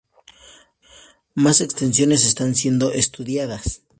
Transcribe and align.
Más 1.35 1.61
extensiones 1.61 2.25
están 2.25 2.55
siendo 2.55 2.91
estudiadas. 2.91 3.83